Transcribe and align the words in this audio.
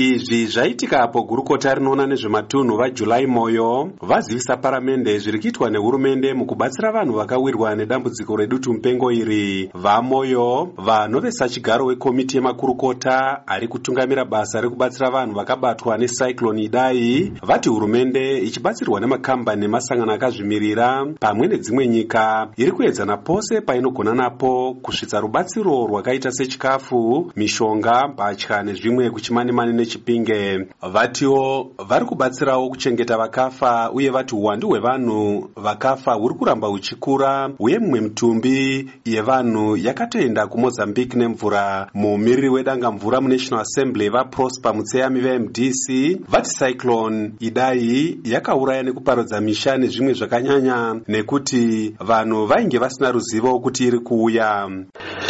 izvi 0.00 0.46
zvaitika 0.46 1.02
apo 1.02 1.22
gurukota 1.22 1.74
rinoona 1.74 2.06
nezvematunhu 2.06 2.76
vajulai 2.76 3.26
moyo 3.26 3.90
vazivisa 4.00 4.56
paramende 4.56 5.18
zviri 5.18 5.40
kuitwa 5.40 5.70
nehurumende 5.70 6.34
mukubatsira 6.34 6.92
vanhu 6.92 7.14
vakawirwa 7.14 7.74
nedambudziko 7.74 8.36
redutu 8.36 8.72
mupengo 8.72 9.12
iri. 9.12 9.70
Vamoyo 9.74 10.72
vanovesa 10.76 11.48
chigaro 11.48 11.86
wekomiti 11.86 12.36
yemakurukota 12.36 13.46
ari 13.46 13.68
kutungamira 13.68 14.24
basa 14.24 14.60
rekubatsira 14.60 15.10
vanhu 15.10 15.34
vakabatwa 15.34 15.98
necyclone 15.98 16.62
idai 16.62 17.32
vati 17.42 17.68
hurumende 17.68 18.38
ichibatsirwa 18.38 19.00
nemakambani 19.00 19.60
nemasangano 19.60 20.12
akazvimirira 20.12 21.06
pamwe 21.20 21.46
nedzimwe 21.46 21.88
nyika 21.88 22.48
iri 22.56 22.72
kuedzana 22.72 23.16
pose 23.16 23.60
painogona 23.60 24.14
napo 24.14 24.76
kusvitsa 24.82 25.20
rubatsiro 25.20 25.86
rwakaita 25.86 26.32
sechikafu 26.32 27.32
mishonga 27.36 28.08
mbatya 28.08 28.62
nezvimwe 28.62 29.10
kuchimani-mani 29.10 29.89
nechipinge 29.90 30.66
vatiwo 30.82 31.70
vari 31.88 32.04
kubatsirawo 32.04 32.68
kuchengeta 32.68 33.18
vakafa 33.18 33.90
uye 33.92 34.10
vati 34.10 34.34
uwandu 34.34 34.68
hwevanhu 34.68 35.50
vakafa 35.56 36.12
huri 36.12 36.34
kuramba 36.34 36.68
huchikura. 36.68 37.50
Uye 37.58 37.78
mumwe 37.78 38.00
mitumbi 38.00 38.90
yevanhu 39.04 39.76
yakatoenda 39.76 40.46
kumozambique 40.46 41.18
nemvura. 41.18 41.90
Muumiriri 41.94 42.48
wedanga 42.48 42.90
mvura 42.90 43.20
munational 43.20 43.62
assembly 43.62 44.08
vaprosper 44.08 44.74
mutseyami 44.74 45.20
vemdc 45.20 46.18
vati 46.28 46.50
cyclone 46.50 47.32
idai 47.40 48.18
yakauraya 48.24 48.82
nekuparodza 48.82 49.40
misha 49.40 49.76
nezvimwe 49.76 50.12
zvakanyanya 50.12 51.00
nekuti 51.08 51.94
vanhu 52.00 52.46
vainge 52.46 52.78
vasina 52.78 53.12
ruzivo 53.12 53.60
kuti 53.60 53.86
iri 53.86 53.98
kuuya. 53.98 54.70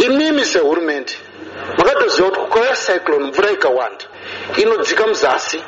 Imimi 0.06 0.44
sehurumende 0.44 1.12
makatoziva 1.78 2.28
kuti 2.28 2.40
kukauya 2.40 2.76
cyclone 2.76 3.24
mvura 3.26 3.50
ikawanda 3.50 4.09
inodzika 4.56 5.06
muzasi. 5.06 5.62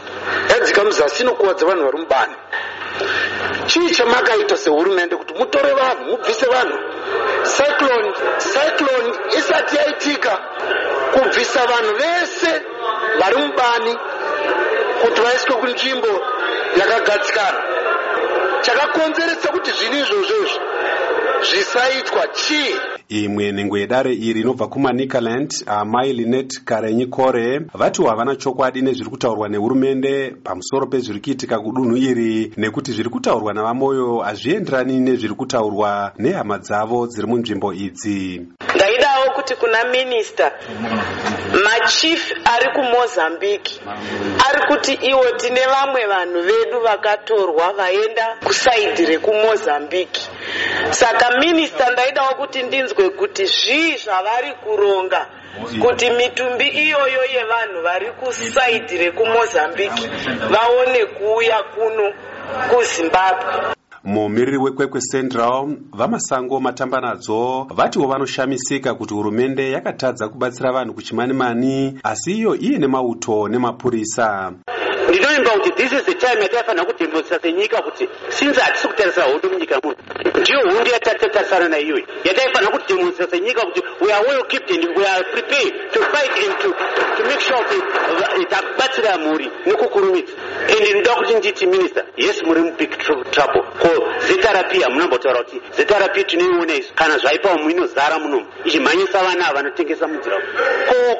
Yadzika 0.50 0.84
muzasi 0.84 1.22
inokuvadza 1.22 1.66
vanhu 1.66 1.84
vari 1.84 1.98
mubani 1.98 2.34
chii 3.66 3.90
chamakaita 3.90 4.56
sehurumende 4.56 5.16
kuti 5.16 5.34
mutore 5.34 5.72
vanhu 5.74 6.04
mubvise 6.04 6.46
vanhu? 6.46 6.78
Cyclone 7.56 8.12
cyclone 8.38 9.10
isati 9.38 9.76
yaitika 9.76 10.38
kubvisa 11.12 11.60
vanhu 11.66 11.94
vese 11.94 12.62
vari 13.20 13.36
mubani 13.36 13.96
kuti 15.02 15.20
vaiswe 15.20 15.54
kunzvimbo 15.56 16.12
yakagadzikana. 16.76 17.60
Chakakonzeresa 18.62 19.48
kuti 19.48 19.70
zvinhu 19.70 19.96
izvozvozvi 19.96 20.60
zvisaitwa. 21.42 22.26
Chii 22.28 22.76
imwe 23.12 23.52
nhengo 23.52 23.78
yedare 23.78 24.14
iri 24.14 24.40
inobva 24.40 24.66
kumanikaland 24.68 25.50
amai 25.66 26.12
linet 26.12 26.64
karenyi 26.64 27.06
kore. 27.06 27.60
Vati 27.74 28.02
havana 28.02 28.36
chokwadi 28.36 28.82
nezviri 28.82 29.10
kutaurwa 29.10 29.48
nehurumende 29.48 30.30
pamusoro 30.44 30.86
pezviri 30.86 31.20
kuitika 31.20 31.58
kudunhu 31.58 31.96
iri 31.96 32.52
nekuti 32.56 32.92
zviri 32.92 33.10
kutaurwa 33.10 33.52
navamoyo 33.54 34.18
hazvienderani 34.18 35.00
nezviri 35.00 35.34
kutaurwa 35.34 36.12
nehama 36.18 36.58
dzavo 36.58 37.06
dziri 37.06 37.26
munzvimbo 37.26 37.72
idzi 37.72 38.40
ndaidawo 38.74 39.30
kuti 39.34 39.54
kuna 39.54 39.84
minista 39.84 40.52
machief 41.64 42.32
ari 42.44 42.68
kumozambique 42.72 43.80
ari 44.48 44.60
kuti 44.66 44.92
iwo 44.92 45.30
tine 45.30 45.60
vamwe 45.66 46.06
vanhu 46.06 46.42
vedu 46.42 46.80
vakatorwa 46.80 47.72
vaenda 47.72 48.36
kusaidhi 48.44 49.06
rekumozambique. 49.06 50.20
Saka 50.90 51.38
minista 51.38 51.90
ndaidawo 51.90 52.34
kuti 52.34 52.62
ndinzwe 52.62 53.10
kuti 53.10 53.46
zvii 53.46 53.96
zvavari 53.96 54.52
kuronga 54.52 55.26
kuti 55.82 56.10
mitumbi 56.10 56.68
iyoyo 56.68 57.24
yevanhu 57.34 57.82
vari 57.82 58.06
kusaidhi 58.10 58.98
rekumozambique 58.98 60.10
vaone 60.50 61.06
kuuya 61.06 61.62
kuno 61.62 62.12
kuzimbabwe 62.70 63.74
mumiriri 64.04 64.56
wekwekwe 64.58 65.00
central 65.00 65.68
vamasango 65.92 66.60
matambanadzo 66.60 67.66
vatiwo 67.74 68.06
vanoshamisika 68.06 68.94
kuti 68.94 69.14
hurumende 69.14 69.70
yakatadza 69.70 70.28
kubatsira 70.28 70.72
vanhu 70.72 70.94
kuchimani-mani 70.94 72.00
asi 72.02 72.32
iyo 72.32 72.54
iine 72.56 72.86
mauto 72.86 73.48
nemapurisa 73.48 74.52
ndinoimba 75.08 75.50
kuti 75.50 75.70
this 75.70 75.92
is 75.92 76.04
the 76.04 76.14
time 76.14 76.42
yataifanira 76.42 76.84
kudhemosisa 76.84 77.40
senyika 77.40 77.82
kuti 77.82 78.08
since 78.28 78.60
hatisi 78.60 78.88
kutarisa 78.88 79.22
hondo 79.22 79.48
munyika 79.50 79.80
muno 79.84 79.96
ndiyo 80.40 80.58
hondo 80.60 80.90
yatatarisana 80.92 81.68
naiyoyi 81.68 82.04
yataifanira 82.24 82.78
kudhemosisa 82.78 83.26
senyika 83.30 83.60
kuti 83.66 83.82
we 84.00 84.12
are 84.12 84.26
well 84.28 84.40
equipped 84.40 84.70
and 84.70 84.98
we 84.98 85.06
are 85.06 85.24
prepared 85.24 85.90
to 85.92 86.00
fight 86.00 86.30
and 86.46 86.58
to, 86.58 86.68
to 87.16 87.22
make 87.28 87.40
sure 87.40 87.58
kuti 87.64 88.44
tabatsira 88.50 89.18
mhuri 89.18 89.50
nekukurumidza 89.66 90.32
and 90.68 90.80
ndinoda 90.80 91.14
kuti 91.14 91.34
nditi 91.34 91.66
minister 91.66 92.04
yes 92.16 92.42
muri 92.46 92.60
mubig 92.62 92.90
trouble. 93.30 93.62
Ko 93.82 93.88
zetarapi 94.28 94.82
hamunambotaura 94.82 95.42
kuti 95.42 95.60
zetarapi 95.76 96.24
tinoiona 96.24 96.74
izvo 96.74 96.92
kana 96.94 97.18
zvaipawo 97.18 97.58
muinozara 97.58 98.18
munomu 98.18 98.46
ichimhanyisa 98.64 99.22
vana 99.24 99.52
vanotengesa 99.54 100.08
munzira 100.08 100.36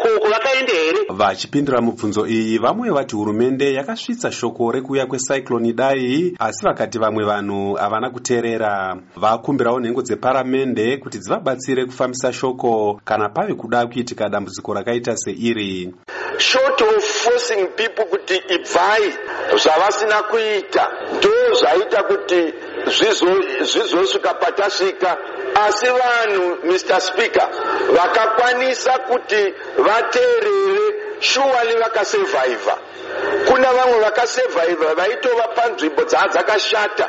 ko 0.03 0.28
vakaende 0.30 0.72
here? 0.72 0.98
Vachipindura 1.08 1.80
mubvunzo 1.80 2.26
iyi 2.26 2.58
vamwe 2.58 2.91
vati 2.91 3.16
hurumende 3.16 3.72
yakasvitsa 3.75 4.32
shoko 4.32 4.72
rekuuya 4.72 5.06
kwecyclone 5.06 5.72
dai 5.72 6.34
asi 6.38 6.64
vakati 6.66 6.98
vamwe 6.98 7.24
vanhu 7.24 7.74
havana 7.74 8.10
kuteerera. 8.10 8.97
Vakumbirawo 9.16 9.80
nhengo 9.80 10.03
dzeparamende 10.03 10.97
kuti 10.97 11.19
dzivabatsire 11.19 11.86
kufambisa 11.86 12.32
shoko. 12.32 13.00
Kana 13.04 13.28
pave 13.28 13.54
kuda 13.54 13.86
kuitika 13.86 14.28
dambudziko 14.28 14.74
rakaita 14.74 15.16
seiri 15.16 15.94
short 16.42 16.80
of 16.80 17.04
forcing 17.04 17.66
people 17.78 18.04
kuti 18.04 18.36
ibvai 18.56 19.06
zvavasina 19.62 20.22
kuita. 20.22 20.84
Ndo 21.16 21.54
zvaita 21.54 22.03
kuti 22.03 22.54
zvizosvika 22.86 24.34
patasvika 24.34 25.16
asi 25.66 25.86
vanhu 25.86 26.58
mr 26.64 27.00
speaker 27.00 27.48
vakakwanisa 27.97 28.98
kuti 28.98 29.54
vateerere 29.78 30.94
shuwali 31.20 31.75
vakasevhaivha 31.76 32.76
kuna 33.48 33.72
vamwe 33.72 33.98
vakasevhaivha 34.00 34.94
vaitova 34.94 35.48
panzvimbo 35.48 36.04
dzaa 36.04 36.28
dzakashata. 36.28 37.09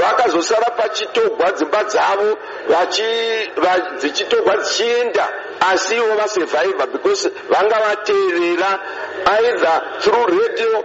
Vakazosara 0.00 0.70
pachitogwa 0.70 1.52
dzimba 1.52 1.84
dzavo 1.84 2.38
dzichitogwa 3.98 4.56
dzichienda 4.56 5.28
asi 5.60 5.94
ivo 5.96 6.16
vasevhaivha 6.16 6.86
because 6.92 7.30
vanga 7.52 7.78
vateerera 7.86 8.70
either 9.36 9.82
through 10.00 10.26
radio 10.26 10.84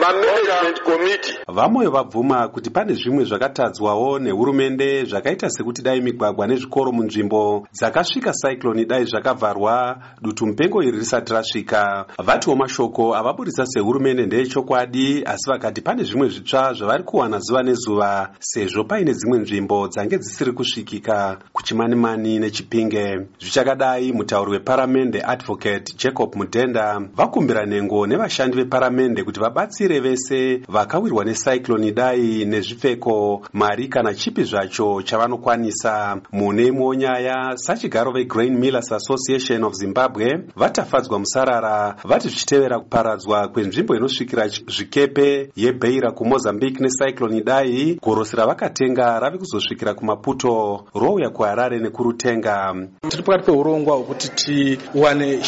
mamanagement 0.00 0.82
committee. 0.84 1.38
Vamwe 1.48 1.86
vabvuma 1.86 2.48
kuti 2.48 2.70
pane 2.70 2.94
zvimwe 2.94 3.24
zvakatadzwawo 3.24 4.18
nehurumende 4.18 5.04
zvakaita 5.04 5.50
sekuti 5.50 5.82
dai 5.82 6.00
migwagwa 6.00 6.46
nezvikoro 6.46 6.92
munzvimbo 6.92 7.66
dzakasvika 7.72 8.32
cyclone 8.32 8.84
dai 8.84 9.04
zvakavharwa 9.04 9.96
dutu 10.22 10.46
mupengo 10.46 10.82
iri 10.82 10.98
risati 10.98 11.32
rasvika. 11.32 12.06
Vatiwo 12.18 12.56
mashoko 12.56 13.16
avaburisa 13.16 13.66
sehurumende 13.66 14.26
ndeechokwadi 14.26 15.22
asi 15.26 15.50
vakati 15.50 15.80
pane 15.80 16.04
zvimwe 16.04 16.28
zvitsva 16.28 16.72
zvavari 16.72 17.02
kuwana 17.04 17.38
zuva 17.38 17.62
nezuva 17.62 18.30
sezvo 18.38 18.84
paine 18.84 19.12
dzimwe 19.12 19.38
nzvimbo 19.38 19.88
dzange 19.88 20.18
dzisiri 20.18 20.52
kusvikika 20.52 21.38
kuchimani-mani 21.52 22.38
nechipinge. 22.38 23.20
Zvichakadai 23.38 24.12
mutauri 24.12 24.50
weparamende 24.52 25.22
advocate 25.22 25.94
jacob 25.96 26.36
mudhenda 26.36 27.00
vakumbira 27.16 27.66
nhengo 27.66 28.06
nevashandi 28.06 28.56
veparamende 28.56 29.09
kuti 29.24 29.40
vabatsire 29.40 30.00
vese 30.00 30.62
vakawirwa 30.68 31.24
necyclone 31.24 31.92
dai 31.92 32.44
nezvipfeko 32.44 33.42
mari 33.52 33.88
kana 33.88 34.14
chipi 34.14 34.44
zvacho 34.44 35.02
chavanokwanisa. 35.02 36.20
Mune 36.32 36.66
imwewo 36.66 36.94
nyaya 36.94 37.56
sachigaro 37.56 38.12
vegrain 38.12 38.58
millers 38.58 38.92
association 38.92 39.64
of 39.64 39.74
zimbabwe 39.74 40.40
vatafadzwa 40.56 41.18
musarara 41.18 41.96
vati 42.04 42.28
zvichitevera 42.28 42.78
kuparadzwa 42.78 43.48
kwenzvimbo 43.48 43.96
inosvikira 43.96 44.48
zvikepe 44.48 45.50
yebeira 45.56 46.12
kumozambique 46.12 46.80
necyclone 46.80 47.42
dai. 47.42 47.98
Gorosi 48.02 48.36
ravakatenga 48.36 49.20
rave 49.20 49.38
kuzosvikira 49.38 49.94
kumaputo 49.94 50.84
rouya 50.94 51.30
kuharare 51.30 51.78
nekurutenga. 51.78 52.74
Tiri 53.08 53.22
pakati 53.22 53.44
peurongwa 53.44 53.96
hwekuti 53.96 54.28
tiwane 54.28 55.38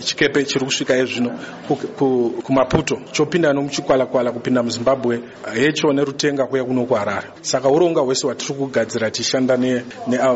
chikepe 0.00 0.44
chiri 0.44 0.64
kusvika 0.64 0.96
izvino 0.96 1.30
kumaputo 2.42 2.96
chopinda 3.12 3.52
nomuchikwalakwala 3.52 4.32
kupinda 4.32 4.62
muzimbabwe 4.62 5.20
hecho 5.54 5.92
nerutenga 5.92 6.46
kuya 6.46 6.64
kuno 6.64 6.84
kuharare. 6.84 7.26
Saka 7.40 7.68
urongwa 7.68 8.02
hwese 8.02 8.26
hwatiri 8.26 8.54
kugadzira 8.54 9.10
tichishanda 9.10 9.56
neavo 10.06 10.34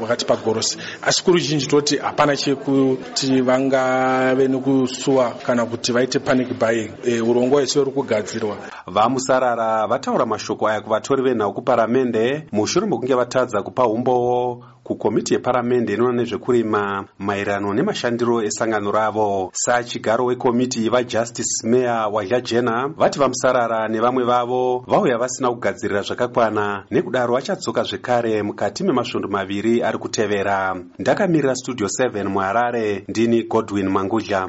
vakatipa 0.00 0.36
gorosi. 0.44 0.78
Asi 1.02 1.24
kuruzhinji 1.24 1.66
toti 1.66 1.96
hapana 1.96 2.36
chekuti 2.36 3.40
vangave 3.40 4.48
nekusuwa 4.48 5.30
kana 5.30 5.66
kuti 5.66 5.92
vaite 5.92 6.18
panic 6.18 6.58
buying. 6.58 6.90
E, 7.04 7.20
urongwa 7.20 7.58
hwese 7.58 7.78
huri 7.78 7.90
kugadzirwa. 7.90 8.56
Vamusarara 8.86 9.86
vataura 9.86 10.26
mashoko 10.26 10.68
aya 10.68 10.80
kuvatori 10.80 11.22
venhau 11.22 11.52
kuparamende. 11.52 12.46
Mushure 12.52 12.86
mokunge 12.86 13.14
vatadza 13.14 13.62
kupa 13.62 13.86
umbowo 13.86 14.64
kukomiti 14.84 15.34
yeparamende 15.34 15.94
inoona 15.94 16.22
nezvekurima 16.22 17.04
maererano 17.18 17.74
nemashandiro 17.74 18.42
esangano 18.42 18.90
ravo. 18.92 19.50
Sachigaro 19.54 20.24
wekomiti 20.24 20.88
vajustice 20.88 21.66
meya 21.66 22.08
wajajena 22.08 22.88
vati 22.96 23.18
vamusarara 23.18 23.88
nevamwe 23.88 24.24
vavo 24.24 24.84
vauya 24.86 25.18
vasina 25.18 25.50
kugadzirira 25.50 26.02
zvakakwana 26.02 26.84
nekudaro 26.90 27.34
vachadzoka 27.34 27.82
zvekare 27.82 28.42
mukati 28.42 28.84
memasvondo 28.84 29.28
maviri 29.28 29.82
ari 29.82 29.98
kutevera 29.98 30.76
ndakamirira 30.98 31.54
studio 31.54 31.86
7 31.86 32.28
muharare 32.28 33.04
ndini 33.08 33.42
godwin 33.42 33.88
mangudya 33.88 34.40